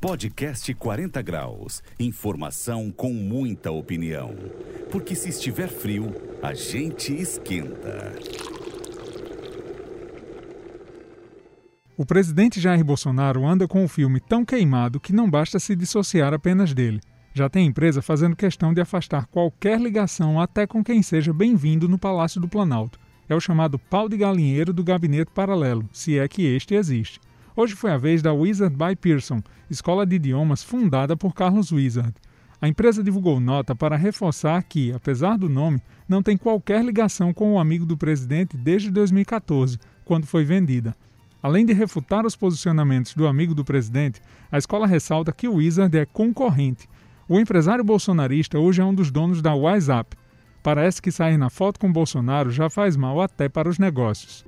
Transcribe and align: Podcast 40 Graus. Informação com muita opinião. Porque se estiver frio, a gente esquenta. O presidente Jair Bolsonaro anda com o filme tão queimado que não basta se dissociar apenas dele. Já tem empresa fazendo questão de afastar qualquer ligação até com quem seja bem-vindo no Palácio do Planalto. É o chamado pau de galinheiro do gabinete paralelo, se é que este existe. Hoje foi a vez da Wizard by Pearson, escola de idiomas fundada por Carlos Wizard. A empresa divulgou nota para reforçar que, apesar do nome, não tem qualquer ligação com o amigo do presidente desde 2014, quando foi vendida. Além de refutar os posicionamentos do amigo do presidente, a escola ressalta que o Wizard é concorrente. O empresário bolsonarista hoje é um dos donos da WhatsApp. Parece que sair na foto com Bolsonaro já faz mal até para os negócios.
Podcast 0.00 0.72
40 0.72 1.20
Graus. 1.20 1.82
Informação 1.98 2.90
com 2.90 3.12
muita 3.12 3.70
opinião. 3.70 4.34
Porque 4.90 5.14
se 5.14 5.28
estiver 5.28 5.68
frio, 5.68 6.10
a 6.42 6.54
gente 6.54 7.12
esquenta. 7.12 8.14
O 11.98 12.06
presidente 12.06 12.58
Jair 12.58 12.82
Bolsonaro 12.82 13.46
anda 13.46 13.68
com 13.68 13.84
o 13.84 13.88
filme 13.88 14.20
tão 14.20 14.42
queimado 14.42 14.98
que 14.98 15.12
não 15.12 15.28
basta 15.28 15.58
se 15.58 15.76
dissociar 15.76 16.32
apenas 16.32 16.72
dele. 16.72 17.02
Já 17.34 17.50
tem 17.50 17.66
empresa 17.66 18.00
fazendo 18.00 18.34
questão 18.34 18.72
de 18.72 18.80
afastar 18.80 19.26
qualquer 19.26 19.78
ligação 19.78 20.40
até 20.40 20.66
com 20.66 20.82
quem 20.82 21.02
seja 21.02 21.30
bem-vindo 21.30 21.86
no 21.86 21.98
Palácio 21.98 22.40
do 22.40 22.48
Planalto. 22.48 22.98
É 23.28 23.34
o 23.34 23.40
chamado 23.40 23.78
pau 23.78 24.08
de 24.08 24.16
galinheiro 24.16 24.72
do 24.72 24.82
gabinete 24.82 25.30
paralelo, 25.30 25.86
se 25.92 26.18
é 26.18 26.26
que 26.26 26.46
este 26.46 26.74
existe. 26.74 27.20
Hoje 27.56 27.74
foi 27.74 27.90
a 27.90 27.98
vez 27.98 28.22
da 28.22 28.32
Wizard 28.32 28.76
by 28.76 28.94
Pearson, 28.94 29.42
escola 29.68 30.06
de 30.06 30.16
idiomas 30.16 30.62
fundada 30.62 31.16
por 31.16 31.34
Carlos 31.34 31.72
Wizard. 31.72 32.14
A 32.62 32.68
empresa 32.68 33.02
divulgou 33.02 33.40
nota 33.40 33.74
para 33.74 33.96
reforçar 33.96 34.62
que, 34.62 34.92
apesar 34.92 35.36
do 35.36 35.48
nome, 35.48 35.80
não 36.08 36.22
tem 36.22 36.36
qualquer 36.36 36.84
ligação 36.84 37.32
com 37.32 37.54
o 37.54 37.58
amigo 37.58 37.86
do 37.86 37.96
presidente 37.96 38.56
desde 38.56 38.90
2014, 38.90 39.78
quando 40.04 40.26
foi 40.26 40.44
vendida. 40.44 40.94
Além 41.42 41.64
de 41.64 41.72
refutar 41.72 42.26
os 42.26 42.36
posicionamentos 42.36 43.14
do 43.14 43.26
amigo 43.26 43.54
do 43.54 43.64
presidente, 43.64 44.20
a 44.52 44.58
escola 44.58 44.86
ressalta 44.86 45.32
que 45.32 45.48
o 45.48 45.54
Wizard 45.54 45.96
é 45.96 46.04
concorrente. 46.04 46.86
O 47.26 47.40
empresário 47.40 47.82
bolsonarista 47.82 48.58
hoje 48.58 48.82
é 48.82 48.84
um 48.84 48.94
dos 48.94 49.10
donos 49.10 49.40
da 49.40 49.54
WhatsApp. 49.54 50.16
Parece 50.62 51.00
que 51.00 51.10
sair 51.10 51.38
na 51.38 51.48
foto 51.48 51.80
com 51.80 51.90
Bolsonaro 51.90 52.50
já 52.50 52.68
faz 52.68 52.94
mal 52.94 53.22
até 53.22 53.48
para 53.48 53.68
os 53.68 53.78
negócios. 53.78 54.44